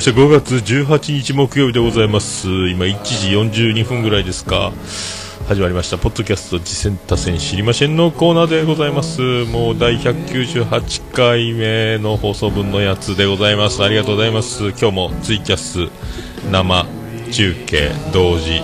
[0.00, 0.18] ました。
[0.18, 2.48] 5月18日木曜日でございます。
[2.70, 4.72] 今1時42分ぐらいですか。
[5.46, 5.98] 始まりました。
[5.98, 9.20] ポッドキャスト自せん他せん知りましぇんのコーナーでございます。
[9.44, 13.84] もう第198回目の放送分のやつでございます。
[13.84, 14.70] ありがとうございます。
[14.70, 15.90] 今日もツイキャス
[16.50, 16.86] 生
[17.30, 18.62] 中継同時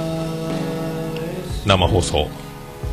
[1.66, 2.30] 生放送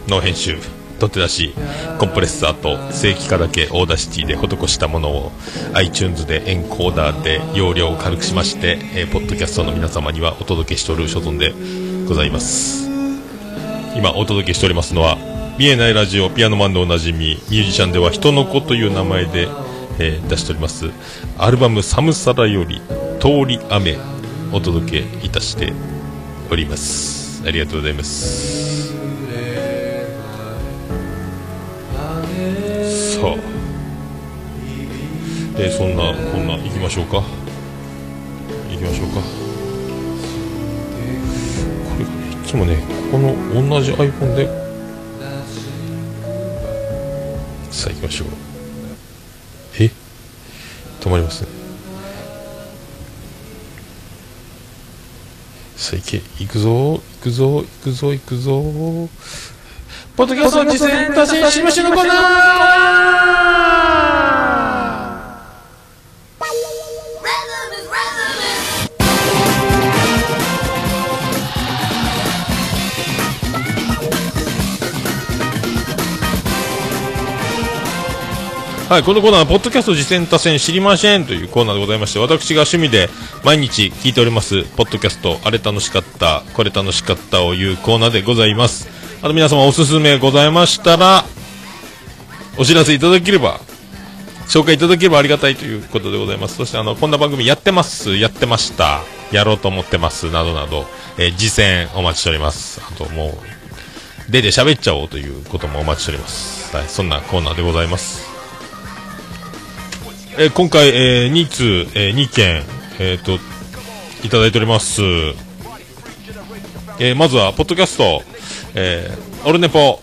[0.09, 0.57] の編集
[1.03, 1.53] 取って出し
[1.99, 5.31] コンプレッサーと正規化だけ Audacity で施したものを
[5.73, 11.53] iTunes でエンコーダーで容量を軽くしまして、えーポッドキャストの皆様にはお届けしておる所存で
[12.07, 12.89] ございます。
[13.95, 15.17] 今お届けしておりますのは
[15.59, 19.47] 見えないラジオピアノマンでおなじみミュージシャンでは人の子という名前で、
[19.99, 20.89] えー出しております
[21.37, 22.81] アルバム「寒さらより
[23.19, 23.97] 通り雨」
[24.53, 25.73] お届けいたして
[26.49, 27.43] おります。
[27.45, 28.62] ありがとうございます。
[33.23, 33.35] さあ
[35.57, 37.23] えそんなこんな行きましょうか。
[38.69, 39.21] 行きましょうか。
[41.87, 42.07] これい
[42.45, 43.33] つもねこの
[43.69, 44.45] 同じ iPhone で。
[47.71, 48.27] さあ行きましょう。
[49.79, 49.89] え？
[50.99, 51.47] 止まりますね。
[55.77, 56.21] さあ行け。
[56.43, 58.61] 行くぞ行くぞ行くぞ行くぞ
[60.15, 62.17] ポッドキャスト実践達成しましょうのコーナー
[78.89, 83.09] はい、このコーナーは、ポッドキャスト実践多戦知りませんというコーナーでございまして、私が趣味で
[83.43, 88.87] 毎日聞いております、ポッドキャスト、あれ楽しかった、これ楽しかったをいうコーナーでございます。
[89.23, 91.23] あと皆様おすすめございましたら、
[92.57, 93.61] お知らせいただければ、
[94.49, 96.57] 紹介いただければありがたいということでございます。
[96.57, 99.01] そしてあの、こんな番組やってます、やってました、
[99.31, 102.81] やろうと思ってます、などなど、えー実践お待ちしております。
[102.85, 106.75] あともう、出て喋っちゃおうということもお待ちしております。
[106.75, 108.27] はい、そんなコーナーでございます。
[110.37, 112.63] えー今回、えー、2通、えー2件、
[112.99, 113.39] えー、と、
[114.25, 115.01] いただいております。
[116.99, 118.21] えーまずは、ポッドキャスト、
[118.75, 119.99] えーオルネポ、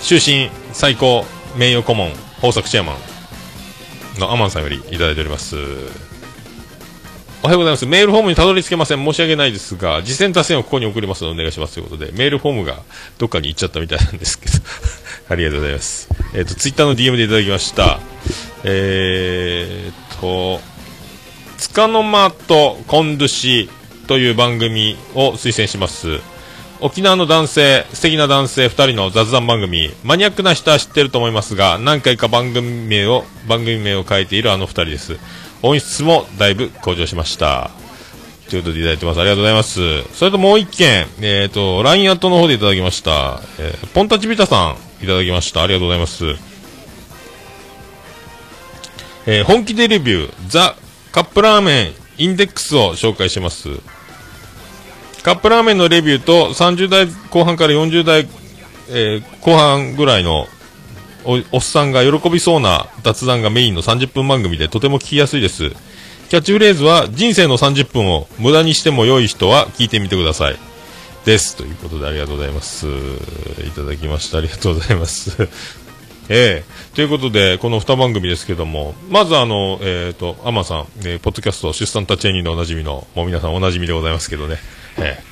[0.00, 1.24] 終身最高
[1.56, 2.92] 名誉顧問、豊作チェアマ
[4.16, 5.56] ンのアマンさんよりいただいております。
[7.42, 7.86] おはようございます。
[7.86, 9.04] メールフォームにたどり着けません。
[9.04, 12.76] 申し訳ないですが、次戦達成をここに送りますのでお願いしますということで、メールフォームが
[13.18, 14.52] どっかに行っちゃったみたいなんですけど、
[15.28, 16.08] ありがとうございます。
[16.32, 17.98] えっ、と、ツイッターの DM でいただきました。
[18.62, 20.60] えー、っと、
[21.58, 23.70] つかの間とコンドゥシ
[24.06, 26.20] という番組を推薦します。
[26.80, 35.16] 沖縄の男性、素敵な男性2人の雑談番組、マニアックな人は知ってると思いますが、何回か番組名を、番組名を変えているあの2人です。
[35.62, 37.70] 音質もだいぶ向上しました。
[38.50, 39.20] ということでいただいてます。
[39.20, 40.02] ありがとうございます。
[40.14, 43.40] それともう一件、えっ、と、LINE アットの方でいただきました。
[43.58, 45.62] えーポンタチビタさん、いただきました。
[45.62, 46.24] ありがとうございます。
[49.26, 50.76] えー本気でレビュー、ザ・
[51.10, 53.70] カップラーメンインデックスを紹介します。
[55.26, 58.28] カップラーメンのレビューと30代後半から40代、
[58.90, 60.46] えー後半ぐらいの
[61.24, 65.70] おっさんが喜びそうな雑談がメインの30分番組でとても聞きやすいです。
[66.28, 70.56] キャッチフレーズは人生の30分を無駄にしても良い人は聞いてみてください。
[71.24, 71.56] です。
[71.56, 72.86] ということでありがとうございます。
[72.86, 74.38] いただきました。
[74.38, 75.48] ありがとうございます。
[76.30, 84.58] ええということで、この2番組ですけども、まずあの、えっ、と、アマさん、えーポッドキャスト、出産タチェニーのおなじみの、もう皆さんおなじみでございますけどね。
[84.98, 85.22] ええ。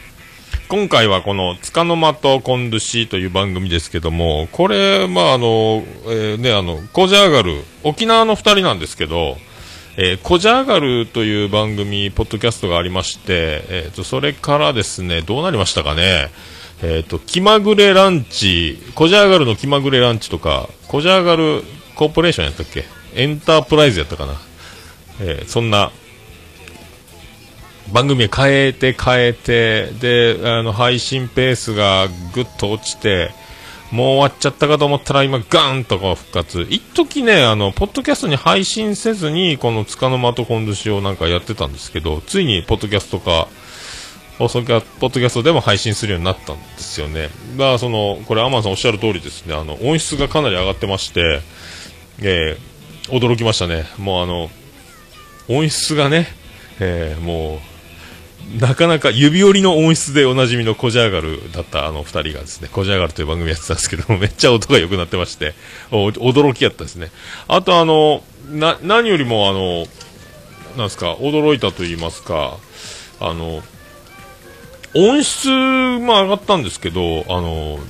[0.68, 9.36] 今回はこの、つかの間とコンドゥシという番組ですけども、これ、まああの、えーね、あの、コジャーガル、沖縄の2人なんですけど、
[9.96, 16.30] えーコジャーガルという番組、ポッドキャストがありまして、えーと、それからですね、どうなりましたかね、
[16.82, 21.62] えっ、と、気まぐれランチ、コジャーガルの気まぐれランチとか、コジャーガル
[21.94, 22.84] コーポレーションやったっけ？
[23.14, 24.34] エンタープライズやったかな？
[25.20, 25.92] えーそんな、
[27.94, 33.30] 番組変えて変えて、で、あの、配信ペースがぐっと落ちて、
[33.92, 36.66] もう終わっちゃったかと思ったら今ガーンとこう復活。
[36.68, 43.46] 一時ね、あの、ポッドキャストに配信せずに、このつかの間とコンドゥシをなんかやってたんですけど、ついにポッドキャストか、
[44.38, 47.28] 放送か、ポッドキャストでも配信するようになったんですよね。
[47.56, 51.40] だからその、これアマンさんおっしゃる通りですね、あの、音質がかなり上がってまして、
[52.20, 52.74] えー
[53.10, 53.84] 驚きましたね。
[53.98, 54.50] もうあの、
[55.46, 56.26] 音質がね、
[56.80, 57.73] えーもう、
[58.58, 65.54] なかなか指折りの音質でおなじみのコジャーガルだったあの二人がですね、コジャーガルという番組やってたんですけども、 めっちゃ音が良くなってまして、
[65.90, 67.10] 驚きやったですね。
[67.48, 69.86] あとあの、な、何よりもあの、
[70.76, 72.58] なんですか、驚いたと言いますか、
[73.20, 73.62] あの、
[74.94, 77.80] 音質も上がったんですけど、あの、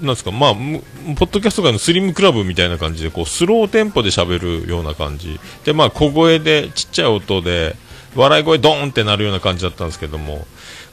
[0.00, 5.38] なんすか、まあ、ポッドキャスト界のスリムクラブみたいな感じで、こう、スローテンポで喋るような感じ。
[5.64, 7.76] で、まあ、小声で、ちっちゃい音で、
[8.14, 10.46] 笑い声ドーンってなるような感じだったんですけども、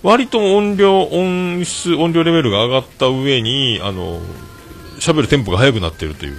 [0.03, 4.19] 割と音量、音質、音量レベルが上がった上に、あの、
[4.99, 6.37] 喋るテンポが速くなってるという。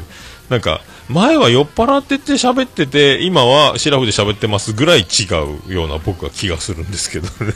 [0.49, 5.05] なんか、前は酔っ払ってて喋ってて、今はシラフで喋ってますぐらい違
[5.69, 7.52] うような僕は気がするんですけどね。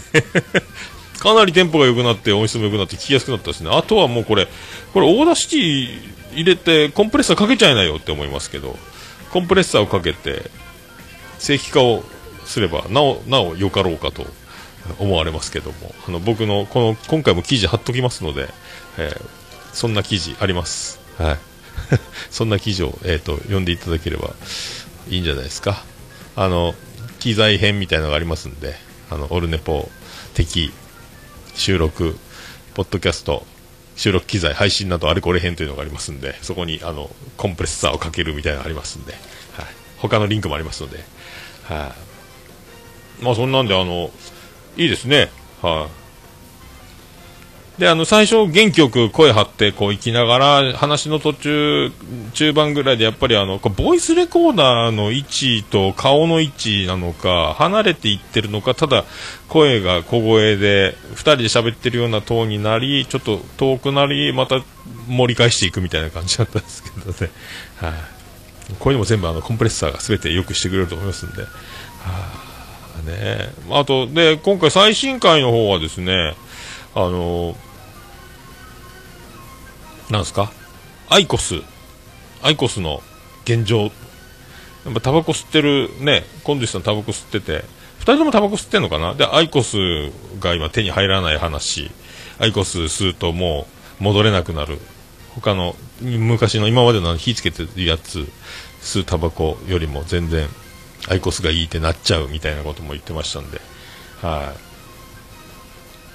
[1.19, 3.71] かなりテンポが良くなって、音質も良くなって聞きやすくなったですね。
[3.73, 4.49] あとはもうこれ、
[4.93, 5.99] これ Audacity
[6.35, 8.77] 入れてコンプレッサーかけちゃいなよって思いますけど、
[9.33, 10.51] コンプレッサーをかけて、
[11.39, 12.05] 正規化を
[12.47, 14.27] すれば、なお、なお良かろうかと
[14.99, 18.49] 思われますけども、あの、僕の、この、今回も記事貼っときますので、
[18.99, 19.47] えー
[19.77, 20.99] そんな記事あります。
[21.19, 21.39] はい。
[22.33, 24.35] そんな記事を、えっ、と、読んでいただければ
[25.11, 25.85] いいんじゃないですか。
[26.35, 26.75] あの、
[27.21, 28.75] 機材編みたいなのがありますんで、
[29.11, 29.91] あの、オルネポ
[30.33, 30.73] 的
[31.55, 32.17] 収録、
[32.73, 33.47] ポッドキャスト、
[33.97, 39.19] 収録機材、配信などあれこれ編というのがありますんで、そこに、あの、コンプレッサーをかけるみたいなのがありますんで、は
[39.63, 39.67] い。
[39.99, 41.05] 他のリンクもありますので、
[41.65, 42.06] はい。
[43.21, 44.11] まあ、そんなんで、あの、
[44.77, 45.31] いいですね。
[45.63, 46.07] はい。
[47.81, 51.93] で、あの、最初、元気よく声張って、こう、行きながら、話の途中、
[52.33, 59.05] 中盤ぐらいで、やっぱりあの、ボイスレコーダーの位置と顔の位置なのか、離れていってるのか、ただ、
[59.49, 64.63] 声が小声で、二人で喋ってるようなトーンになり、ちょっと遠くなり、また
[65.07, 67.31] 盛り返していくみたいな感じだったんですけどね。
[67.77, 67.93] はい、
[68.79, 71.43] こういうのも全部、あの、コンプレッサーが全て良くしてくれると思いますんで。
[71.43, 71.49] は
[72.07, 72.46] あ、
[73.07, 73.49] ね。
[73.71, 76.35] あと、で、今回最新回の方はですね、
[76.95, 77.57] あの
[80.11, 80.53] なんですか？
[81.09, 81.63] アイコス、
[82.43, 83.03] アイコスの
[83.45, 83.89] 現状、や
[84.91, 87.65] っぱタバコ吸ってるね、コンディさんタバコ吸ってて、
[87.99, 89.15] 二人ともタバコ吸ってんのかな？
[89.15, 89.77] で、アイコス
[90.41, 91.91] が今手に入らない話、
[92.39, 93.67] アイコス吸うとも
[94.01, 94.79] う戻れなくなる。
[95.35, 98.27] 他の、昔の今までの火つけてるやつ、
[98.81, 100.49] 吸うタバコよりも全然、
[101.09, 103.61] アイコスがいいってなっちゃうみたいなことも言ってましたんで、
[104.23, 104.55] は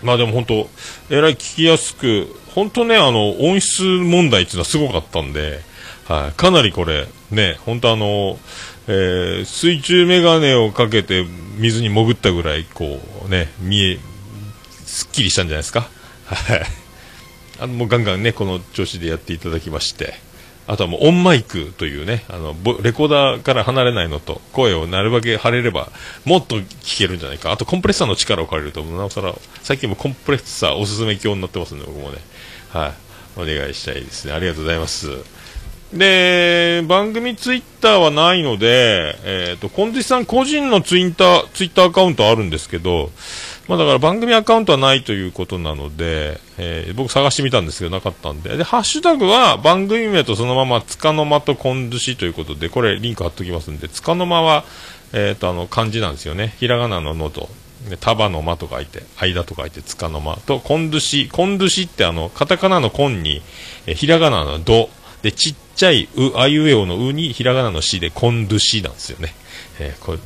[0.03, 0.05] い。
[0.05, 0.69] まあでも本当、
[1.09, 5.61] えらい聞きやすく、本当ね、あの、音質問題っていうのはすごかったんで、
[6.07, 8.39] はい、かなりこれ、ね、本当あの、
[8.87, 11.25] えー水中メガネをかけて
[11.57, 13.99] 水に潜ったぐらい、こうね、見え、
[14.85, 15.87] すっきりしたんじゃないですか？
[16.25, 16.63] はい。
[17.59, 20.15] あの、もうガンガンね、この調子でやっていただきまして、
[20.71, 25.89] あとはもうオンマイクというね、あの、レコーダーから離れないのと、声をなるだけ張れれば、
[26.23, 27.51] もっと聞けるんじゃないか。
[27.51, 32.19] あとコンプレッサーの力を借りると、なおさら、最近もコンプレッサーおすすめ教になってますんで、僕もね。
[32.69, 32.93] はい。
[33.35, 34.33] お願いしたいですね。
[34.33, 35.09] ありがとうございます。
[35.93, 43.11] で、番組ツイッターはないので、えっ、と、コンディさん個人のツイッター、ツイッターアカウントあるんですけど、
[43.71, 54.65] まあだから番組アカウントはないということなので、えー僕探してみたんですけどなかったんで、で、ハッシュタグは番組名とそのまま、つかの間とコンドゥシということで、これリンク貼っときますんで、つかの間は、
[55.13, 56.53] えっ、と、あの、漢字なんですよね。
[56.59, 57.47] ひらがなののと、
[58.01, 63.41] 束の間と書いて、間と書いて、つかの間と、コンドゥシ、コンドゥシってあの、カタカナのコンに、
[63.87, 64.89] えひらがなのド、
[65.21, 69.33] で、ちっちゃい、う、あいうえおのうに、ひらがなのしで、コンドゥシなんですよね。
[69.79, 70.17] えーこれ、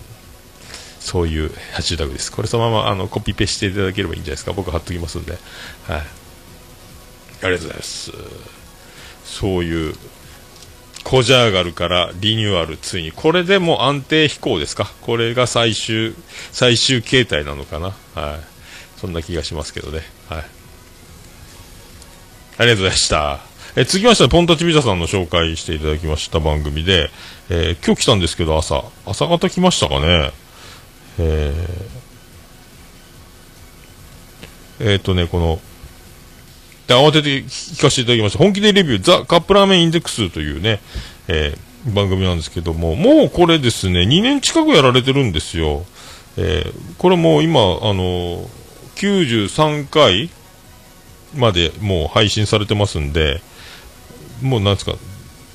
[1.05, 2.31] そういうハッシュタグです。
[2.31, 4.53] これそのままあのコピペしていただければいいんじゃないですか。
[4.53, 5.33] 僕貼っときますんで。
[5.33, 5.39] はい。
[5.91, 6.03] あ
[7.41, 8.11] りがとうございます。
[9.23, 9.95] そういう、
[11.03, 13.11] コジャーガルからリニューアル、ついに。
[13.11, 14.91] これでも安定飛行ですか？
[15.01, 16.15] これが最終、
[16.51, 17.93] 最終形態なのかな？
[18.15, 18.39] はい。
[18.99, 20.01] そんな気がしますけどね。
[20.27, 20.45] はい。
[22.57, 23.39] ありがとうございました。
[23.75, 27.11] え続きまして、ポンタチビザさんの紹介していただきました番組で、
[27.49, 28.85] えー今日来たんですけど、朝。
[29.05, 30.31] 朝方来ましたかね？
[31.19, 35.59] えー、えーとね、この、
[36.87, 38.39] で、慌てて聞かせていただきました。
[38.39, 40.81] 本気でレビュー、ザ・カップラーメンインデックスというね、
[41.27, 45.85] えー番組なんですけども、もうこれですね、2年近くやられてるんですよ。
[46.37, 48.49] えーこれもう今、あの
[48.95, 50.29] 93回
[51.35, 53.41] までもう配信されてますんで、
[54.41, 54.95] もうなんですか、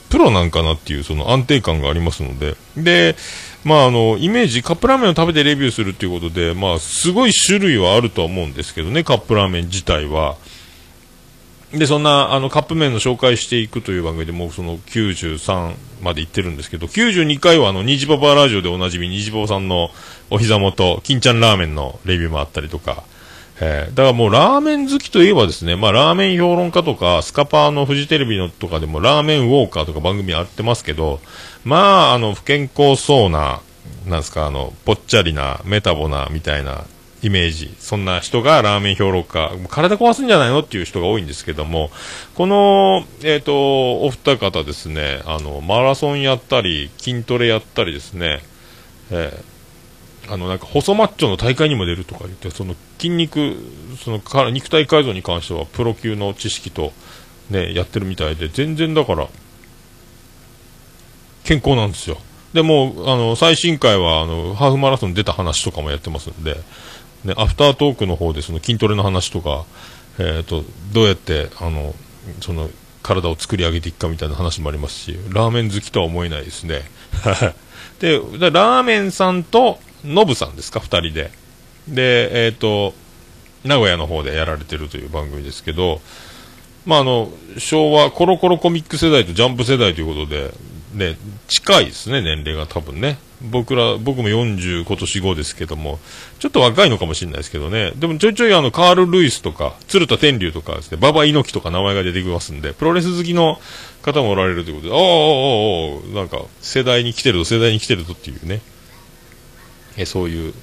[0.08, 3.16] プロなんかなっていうその安定感がありますので、で、
[3.64, 10.36] まああの、イメージ、カップラーメンを食べてレビューするっていうことで、まあすごい種類はあるとは思うんですけどね、カップラーメン自体は。
[11.72, 19.90] で、そんな、あの、カップ麺の紹介していくという番組でもうその93まで行ってるんですけど、92回はあの、ニジパパラジオでおなじみ、ニジパパさんの
[20.30, 23.04] お膝元、金ちゃんラーメンのレビューもあったりとか、
[23.60, 31.20] えーだからもうラーメン好きといえばですね、まあラーメン評論家とか、スカパーのフジテレビのとかでもラーメンウォーカーとか番組やってますけど、
[31.64, 33.60] まあ、あの、不健康そうな、
[34.06, 36.84] なんですか、あの、ぽっちゃりな、メタボな、みたいな
[37.22, 37.74] イメージ。
[37.78, 41.90] そんな人がラーメン評論家、体壊すんじゃないのっていう人が多いんですけども、
[42.34, 48.40] この、えっ、と、お二方ですね、あの、マラソンやったり、筋トレやったりですね、
[49.10, 49.49] えー
[50.28, 53.56] あの、なんか、細マッチョの大会にも出るとか言って、その筋肉、
[54.02, 56.92] そのか肉体改造に関しては、プロ級の知識と、
[57.50, 59.28] ね、やってるみたいで、全然だから、
[61.44, 62.18] 健康なんですよ。
[62.52, 66.56] でも、あの、最新回は、あの、ハーフマラソン出た話とかもやってますんで、
[67.24, 69.64] ね、アフタートークの方で、その筋トレの話とか、
[70.18, 71.94] えっ、と、どうやって、あの、
[72.40, 72.70] その、
[73.02, 76.82] 体を作り上げていくかみたいな話もありますし、ラーメン好きとは思えないですね。
[77.98, 81.30] でラーメンさんと、ノブさんですか、二人で。
[81.88, 82.94] で、えっ、と、
[83.64, 86.00] 名古屋の方でやられてるという番組ですけど、
[86.86, 90.52] まあ、あの、昭和コロコロコミック世代とジャンプ世代ということで、
[90.94, 91.16] ね、
[91.46, 93.18] 近いですね、年齢が多分ね。
[93.42, 95.98] 僕ら、僕も40今年5ですけども、
[96.38, 97.92] ちょっと若いのかもしれないですけどね。
[97.96, 103.58] でもちょいちょいあの、カール・ルイスとか、鶴田天竜とかですね、馬場猪木とか名前が出てきますんで、プロレス好きの
[104.02, 108.60] 方もおられるということで、おーおーおーおーなんか、世代に来てると、世代に来てるとっていうね。
[110.00, 110.54] えそういう、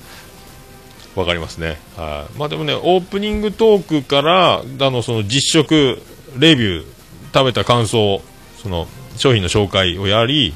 [1.15, 1.79] わかりますね。
[1.95, 2.37] はい。
[2.37, 6.01] まあでもね、オープニングトークから、あの、その実食、
[6.37, 6.85] レビュー、
[7.33, 8.21] 食べた感想、
[8.61, 10.53] その、商品の紹介をやり、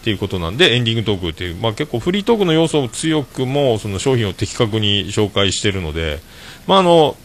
[0.00, 6.20] っていうことなんで、エンディングトークっていう、まあ結構フリートークの要素を強くも、その商品を的確に紹介してるので、
[6.66, 7.16] まああの、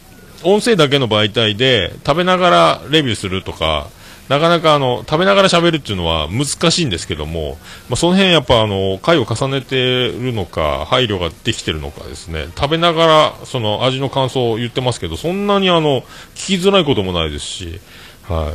[0.42, 3.90] 音声だけの媒体で、食べながらレビューするとか、
[4.30, 7.58] なかなかあの、食べながら喋るっていうのは難しいんですけども、
[7.88, 16.02] まあ、その辺やっぱあの、回を重ねてるのか、配慮ができてるのかですね、食べながら、その味の感想を言ってますけど、そんなにあの、
[16.36, 17.80] 聞きづらいこともないですし、
[18.28, 18.54] はい。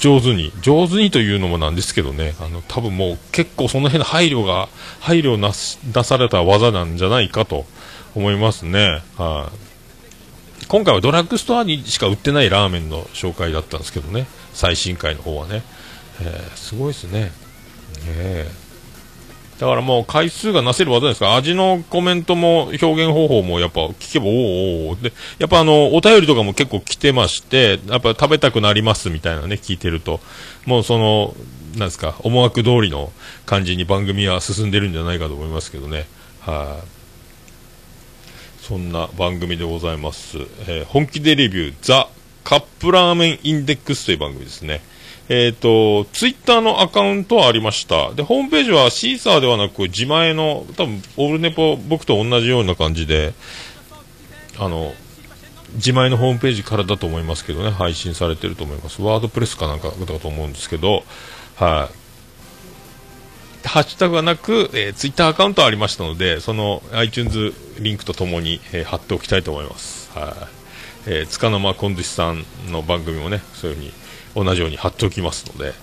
[0.00, 7.66] 上手に、上手にというのもなんですけどね、あの、多分もう結構その辺の配慮が、配慮な、された技なんじゃないかと
[8.14, 9.02] 思いますね。
[9.18, 9.75] はい。
[10.68, 15.62] 今回はドラッグストアにしか売ってないラーメンの紹介だったんですけどね、最新回の方はね。
[16.20, 17.20] えーすごいですね。
[17.20, 17.30] ね
[18.08, 18.50] え
[19.60, 21.34] だからもう回数がなせる技ですか？
[21.34, 30.20] 味のコメントも表現方法もやっぱ聞けばおーおーおで、やっぱあの、お便りとかも結構来てまして、やっぱ食べたくなりますみたいなね、聞いてると、
[30.66, 31.34] もうその、
[31.76, 33.12] なんですか、思惑通りの
[33.46, 36.06] 感じに番組は進んでるんじゃないかと思いますけどね。
[36.40, 36.86] はい、
[38.66, 40.38] そんな番組でございます。
[40.66, 42.08] えー本気でレビュー、ザ・
[42.42, 44.82] カップラーメンインデックスという番組ですね。
[45.28, 48.12] えっ、と、ツイッターのアカウントはありました。
[48.14, 53.34] で、ホームページはシーサーではなく、自前の、多分、オールネポ、僕と同じような感じで、
[54.58, 54.94] あの、
[55.74, 59.00] 自前のホームページからだと思いますけどね、配信されてると思います。
[59.00, 61.04] ワードプレスかなんかだと思うんですけど、
[61.54, 62.05] はい。
[63.66, 70.10] ハッシュタグがなく、えー、ツイッターアカウントありましたので、その iTunes リンクとともに、えー貼っておきたいと思います。
[70.16, 70.48] は
[71.06, 71.10] い。
[71.10, 73.92] えー、つかの間こんずしさんの番組もね、そういうふうに
[74.34, 75.74] 同じように貼っておきますので、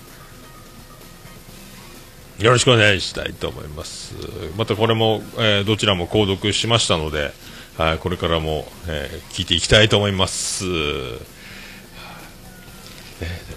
[2.38, 4.14] よろしくお願いしたいと思います。
[4.56, 7.32] またこれも、えーどちらも購読しましたので、
[7.78, 10.64] はい、これからも、えー聞いていきたいと思います。
[10.64, 10.68] え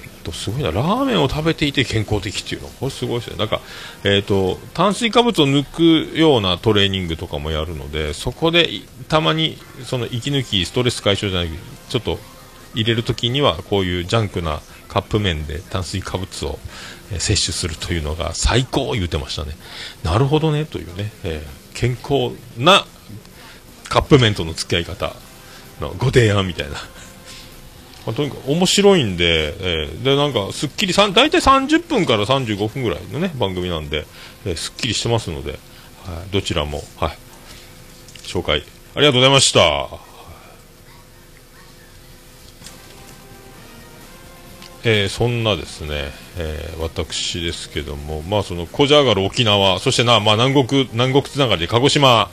[0.03, 3.37] ーとすごいな、ラーメンを食べていて健康的っていうの、これすごいですね。
[3.37, 3.61] なんか、
[4.03, 5.63] えっ、と、炭水化物を抜
[6.11, 8.69] くようなトレーニングとかもやるので、そこで
[9.07, 11.49] たまに、その息抜き、ストレス解消じゃない
[11.89, 12.19] ちょっと
[12.75, 16.59] 入れるときには、こういうジャンクなカップ麺で炭水化物を、
[17.19, 19.55] 摂取するというのが最高言ってましたね。
[20.03, 22.87] なるほどね、というね、えー健康な
[23.87, 25.13] カップ麺との付き合い方
[25.79, 26.75] のご提案みたいな。
[28.07, 34.07] まあとにかく面白いんで、えーで、なんか、すっきり、さん大体30分から35分ぐらいのね、番組なんで、
[34.45, 35.57] えーすっきりしてますので、は
[36.25, 37.17] い、どちらも、はい、
[38.23, 38.63] 紹介、
[38.95, 39.89] ありがとうございました。
[44.85, 52.29] えーそんなですね、えー私ですけども、まあ、その、こじゃがる沖縄、そしてな、まあ、南国、南国つながりで鹿児島、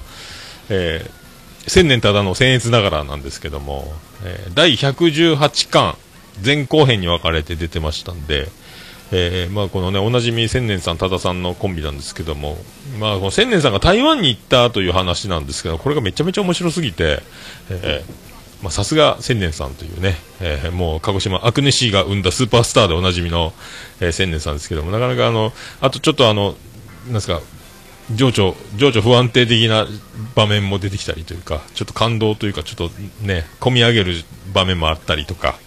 [0.68, 1.23] えー
[1.66, 3.92] 千年ただの僭越ながらなんですけども、
[4.24, 5.96] えー第118巻
[6.44, 8.48] 前後編に分かれて出てましたんで、
[9.12, 12.56] えーまあ、このね、おなじみ千年さん、多田さんのコンビなんですけども、
[12.98, 17.22] まあ、この千年さんが台湾に行ったという話なんですけど、これがめちゃめちゃ面白すぎて、
[17.70, 18.12] えー
[18.64, 23.52] まあ、さすが千年さんというね、えーもう鹿児島アクネシーが生んだスーパースターでおなじみの、
[24.00, 26.56] えー千年さんですけども、なかなかあの、あとちょっとあの、
[27.06, 27.40] なんですか、
[28.12, 29.86] 情緒、情緒不安定的な
[30.34, 32.90] 場面も出てきたりというか、ちょっと感動というか、ちょっと
[33.22, 34.14] ね、込み上げる
[34.52, 35.58] 場面もあったりとか、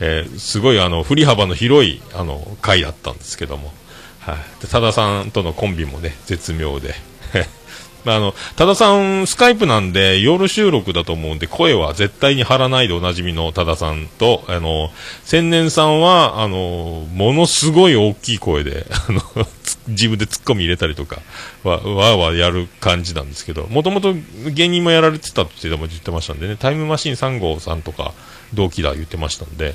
[0.00, 3.72] えーすごいあの、振り幅の広い、あの、回だったんですけども、
[4.20, 4.36] はい。
[4.62, 6.94] で、多田さんとのコンビもね、絶妙で、
[8.04, 14.92] まあ、あの、多田さん、スカイプなんで、夜収録だと思うんで、声は絶対に張らないでおなじみの多田さんと、あの、
[15.24, 19.48] 千年さんは、あの、ものすごい大きい声で、あの、
[19.88, 21.20] 自分で突っ込み入れたりとか、
[21.64, 24.14] わ、わーわーやる感じなんですけど、もともと
[24.50, 28.12] 芸人もやられてたって言ってましたんでね、タイムマシーン3号さんとか、
[28.54, 29.74] 同期だ言ってましたんで、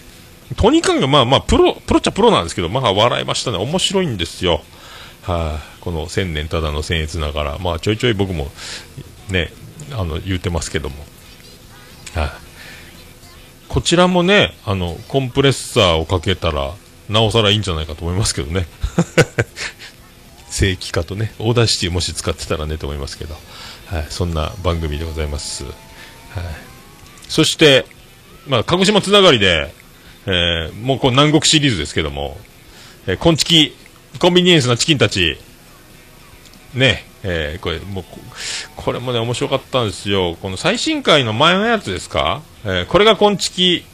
[0.56, 3.58] とにかくまあまあ、プロ、プロっちゃプロなんですけど、まあ笑いましたね。
[3.58, 4.62] 面白いんですよ。
[5.24, 8.52] はい、この千年ただの僭越ながら、まあちょいちょい僕も、
[9.30, 9.52] ね、
[9.94, 10.96] あの、言ってますけども。
[12.14, 12.32] はい、
[13.70, 16.74] こちらもね、あの、コンプレッサーをかけたら、
[17.10, 18.68] なおさらいいんじゃないかと思いますけどね。
[20.54, 23.34] 正規化とね、 Audacity もし使ってたらねと思いますけど、
[23.88, 25.64] はい、そんな番組でございます。
[25.64, 25.74] はい、
[27.28, 27.88] そして、
[28.48, 29.74] まあ、鹿児島つながりで、
[30.28, 32.38] えーもうこう南国シリーズですけども、
[33.08, 33.76] えー、コンチキ、
[34.20, 35.38] コンビニエンスなチキンたち、
[36.76, 38.06] ね、えーこれ、もう
[38.76, 40.38] こ、れもね、面白かったんですよ。
[40.40, 42.44] この最新回の前のやつですか？
[42.64, 43.86] えーこれがコンチキ、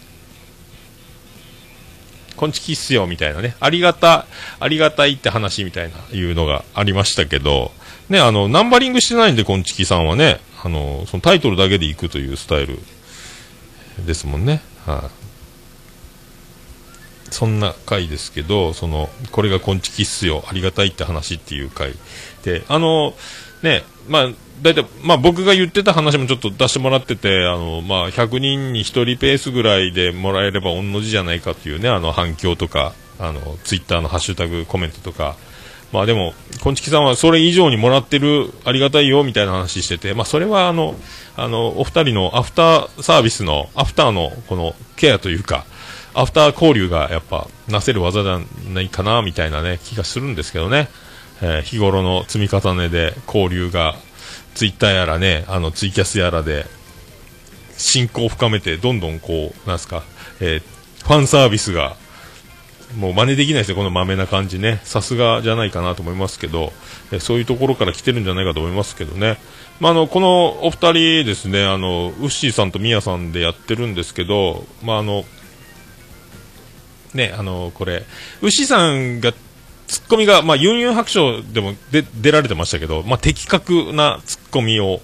[2.40, 3.58] コンチキっすよ、みたいなね。
[3.60, 4.26] ありがた、
[4.62, 7.74] ありがたいって話みたいな、いうのがありましたけど、
[8.08, 12.80] ね、あの、ナンバリングしてないんで、コンチキさんはね、あの、そのタイトルだけでいくというスタイル
[14.06, 14.62] ですもんね。
[14.86, 15.12] は
[17.28, 21.94] い、そんな回ですけど、その、これがコンチキっすよ、ありがたいって話っていう回
[22.46, 23.16] で、あの、
[23.64, 24.30] ね、まあ、
[24.62, 35.36] 大体、まあ僕が言ってた話もちょっと出してもらってて、あの、まあ100人に1人ペースぐらいでもらえれば同じじゃないかっていうね、あの反響とか、あの、ツイッターのハッシュタグコメントとか、
[35.92, 40.96] まあでも、こんちきさんはそれ以上にもらってる、ありがたいよ、みたいな話してて、まあそれはあの、
[41.36, 45.66] あの、お二人のアフターサービスの、アフターのこのケアというか、
[46.14, 48.40] アフター交流がやっぱなせる技じゃ
[48.72, 50.90] ないかな、みたいなね、気がするんですけどね。
[51.42, 53.96] えー日頃の積み重ねで交流が、
[54.60, 56.66] ツイッターやらね、あの、ツイキャスやらで、
[57.78, 60.04] 進行を深めて、どんどんこう、なんすか、
[60.42, 60.62] えー
[61.06, 61.96] ファンサービスが、
[62.98, 64.82] もう真似できないですよ、このまめな感じね。
[64.84, 66.74] さすがじゃないかなと思いますけど、
[67.14, 69.38] えーそういうところから来てるんじゃないかと思いますけどね。
[69.80, 70.94] まあ、あの、このお二人
[71.26, 75.24] ですね、あの、ウッシーさんとミヤさんでやってるんですけど、まあ、あの、
[77.14, 78.04] ね、あの、これ、
[78.42, 79.34] ウッシーさんが、
[79.90, 85.02] ツッコミが、まあ、ユンユン白書でも出出られてましたけど、まあ、的確なツッコミを、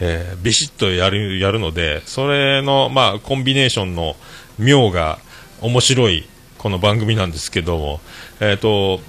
[0.00, 4.16] えービシッとやる、やるので、それの、まあ、コンビネーションの
[4.58, 5.18] 妙が
[5.60, 8.00] 面白い、この番組なんですけども、
[8.40, 9.00] えっ、と、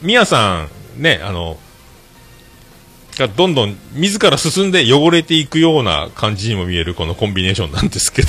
[0.00, 1.58] ミヤさん、ね、あの、
[3.18, 8.28] がどんどん自ら進んで汚れていくような感じにも見えるこのコンビネーションなんですけど、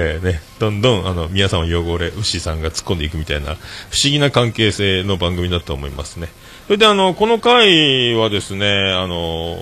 [0.00, 3.56] えーね、どんどんあの皆さんを汚れ、牛さんが突っ込んでいくみたいな
[3.90, 6.28] 不思議な関係性の番組だと思いますね。
[6.66, 9.58] それであの、この回はですね、あの、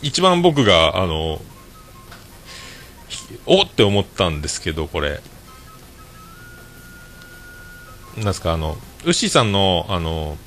[0.00, 1.42] 一番僕が、あの、
[3.44, 5.20] おって思ったんですけど、これ。
[8.16, 10.38] なんですか、あの、牛さんの、あの、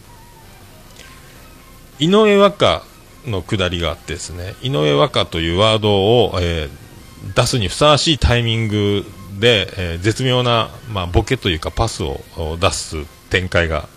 [2.00, 2.82] 井上和歌
[3.28, 6.87] のくだりがあってですね、井上和歌というワードを、えー
[7.36, 9.06] 出すにふさわしいタイミング
[9.40, 12.20] で、えー絶妙な、まあ、ボケというかパスを
[12.60, 13.88] 出す展開が、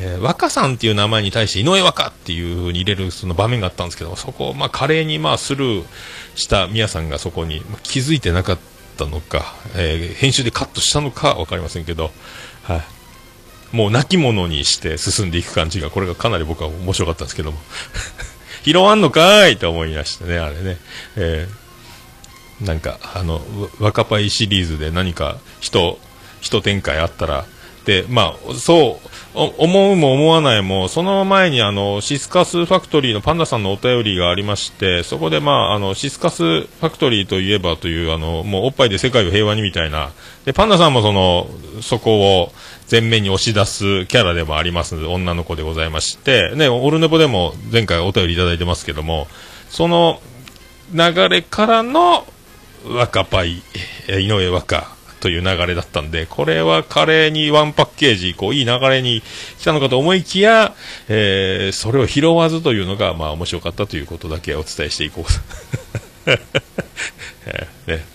[0.00, 5.84] えー若さんっていう名前に対して井上若っていう風に入れるその場面があったんですけどそこを、まあ、華麗に、まあ、スルー
[6.34, 8.58] した宮さんがそこに気づいてなかっ
[8.96, 12.10] たのか、えー編集でカットしたのか分かりませんけど、
[12.62, 12.76] は
[13.72, 17.58] い、もう泣き者にして進んでいく感じがこれがかなり僕は面白かったんですけども。
[18.64, 20.78] 拾わんのかーいと思いましてねあれね、
[21.16, 21.67] えー
[22.60, 23.40] なんか、あの、
[23.78, 25.98] 若パイシリーズで何か人、
[26.40, 27.44] 人展開あったら、
[27.84, 29.08] で、まあ、そう、
[29.56, 40.10] 思うも思わないも、その前にあの、シスカスファクトリーのパンダさんのお便りがありまして、そこでまあ、あの、シスカスファクトリーといえばという、あの、もうおっぱいで世界を平和にみたいな、
[40.44, 41.48] で、パンダさんもその、
[41.80, 42.52] そこを
[42.90, 49.28] 前面に押し出すキャラでもあります女の子でございまして、ね、オルネポでも前回お便りいただいてますけども、
[49.70, 50.20] その
[50.92, 52.26] 流れからの、
[52.84, 53.62] 若パイ、
[54.08, 59.22] 井上若という流れだったんで、これは華麗にワンパッケージ、こう、いい流れに
[59.58, 60.74] 来たのかと思いきや、
[61.08, 65.32] えーそれを拾わずというのが、まあ、面白かったということだけお伝えしていこう
[66.26, 66.32] と。
[67.46, 68.06] えーね、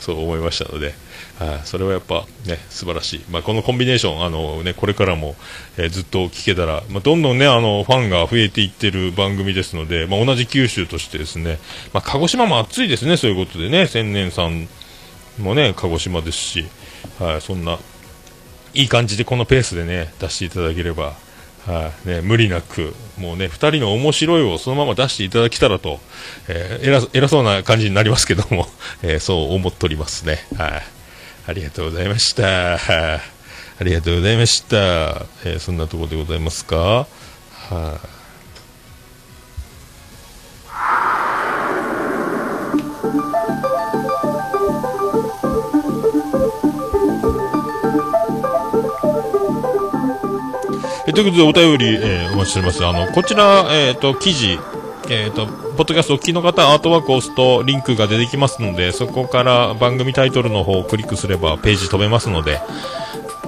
[0.00, 0.94] そう思いましたので、
[1.38, 1.60] はい。
[1.64, 3.24] それはやっぱね、素晴らしい。
[3.30, 5.34] まあ、このコンビネーション、あのね、これからも、
[5.76, 11.58] えーずっと聞けたら、まあ、どんどんね、あの、ファンが増えていってる番組ですので、まあ、同じ九州としてですね、
[11.92, 14.68] まあ、鹿児島も暑いですね、そういうことでね、千年さん
[15.38, 16.66] もね、鹿児島ですし、
[17.18, 17.78] はい、そんな、
[18.74, 21.14] いい感じでこのペースでね、出していただければ、
[21.66, 25.98] はい、ね、無理なく、もうね、2人の面白いをそのまま出していただけたらと、
[26.48, 28.68] えー偉そ偉そうな感じになりますけども、
[29.02, 30.44] えーそう思っておりますね。
[30.56, 30.82] はい。
[31.46, 32.78] ありがとうございました。
[32.78, 33.20] はい
[33.80, 34.76] ありがとうございました。
[35.44, 36.76] えーそんなところでございますか？
[36.76, 38.13] はい、
[51.14, 52.84] ということで、お便り、えーお待ちしております。
[52.84, 54.58] あの、こちら、えっ、と、記事、
[55.08, 62.60] えっ、と、ポッドキャストお聞きの方、アートワークを押すとリンクが出てきますので、そこから番組タイトルの方をクリックすればページ飛べますので、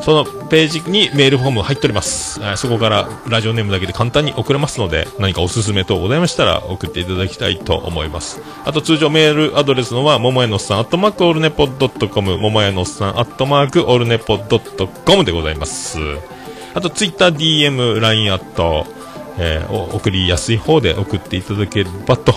[0.02, 2.40] そのページにメールフォーム入っております。
[2.56, 8.40] そこからラジオネームだけで簡単に送れますので、何かおすすめ等ございましたら送っていただきたいと思います。
[8.64, 15.98] あと通常メールアドレスのは、ももやのさん、アットマークオルネポドットコム、ももやのさん、アットマークオルネポドットコムでございます。
[16.76, 18.86] あと、ツイッター、DM、LINE アット、
[19.38, 22.34] えーお送りやすい方で送っていただければと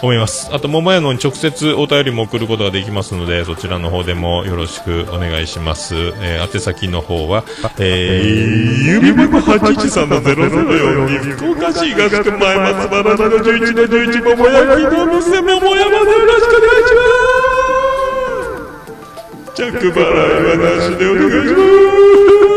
[0.00, 0.48] 思います。
[0.54, 5.94] あと、桃屋のに直接お便りも送ることができますので、そちらの方でもよろしくお願いします。
[6.22, 7.44] えー宛先の方は、
[7.78, 16.94] えー、郵便箱813の0042、福岡市東区前松原の11の11、桃屋木の店、桃屋までよろしくお願いし
[19.52, 20.02] ます着払い
[20.46, 21.58] はなしでお願いしま
[22.44, 22.47] す。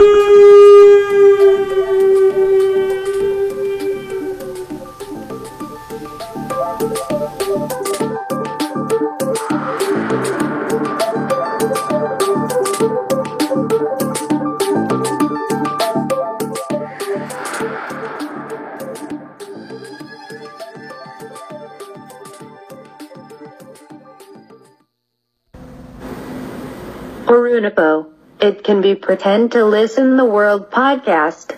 [27.51, 28.05] Runipo.
[28.39, 31.53] It can be pretend to listen the world podcast.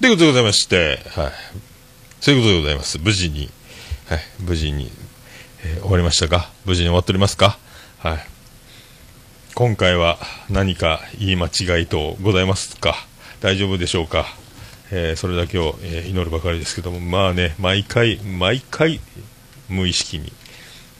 [0.00, 1.32] ということでございまして、はい。
[2.20, 2.98] そういうことでございます。
[2.98, 3.48] 無事に、
[4.08, 4.20] はい。
[4.40, 4.90] 無事に、
[5.64, 6.50] えー終わりましたか？
[6.64, 7.56] 無事に終わっておりますか？
[8.00, 8.18] はい。
[9.54, 10.18] 今回は
[10.50, 12.96] 何か言い間違いとございますか？
[13.40, 14.26] 大丈夫でしょうか？
[14.90, 18.98] えーそれだけを、えー祈るばかりですけども、まあね、毎回、毎回、
[19.68, 20.32] 無意識に、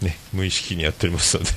[0.01, 1.51] ね、無意識にやっておりますので、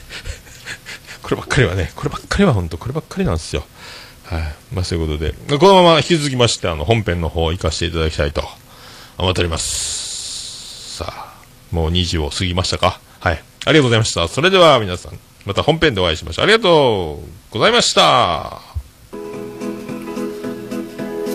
[1.32, 3.64] ればっかりはね、こればっかりは本当、こればっかりなんですよ。
[4.26, 4.42] はい。
[4.74, 8.44] まあ、そういうことで、このまま引き続きまして、あの、本編の方を行かせていただきたいと
[9.18, 10.98] 思っております。
[10.98, 11.34] さあ、
[11.72, 13.00] もう2時を過ぎましたか？
[13.20, 13.44] はい。
[13.66, 14.28] ありがとうございました。
[14.28, 16.46] それでは皆さん、また本編でお会いしましょう。
[16.46, 18.62] ありがとうございました。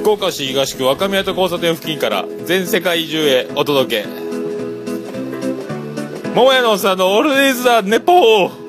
[0.01, 4.09] 福岡市東区若宮と交差点付近から全世界中へお届け。
[6.35, 8.66] 桃屋のおっさんのオールデイズ・ザ・ネポー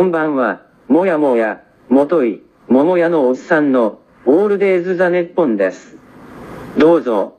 [0.00, 5.98] こんばんは、もやもや、もとい、ももやのおっさんの、オールデイズ・ザ・ネッポンです。
[6.78, 7.36] どうぞ、